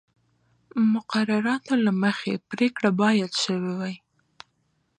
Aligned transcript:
مقرراتو 0.93 1.73
له 1.85 1.91
مخې 2.03 2.33
پرېکړه 2.49 2.89
باید 3.01 3.31
شوې 3.43 3.71
وای. 3.79 3.95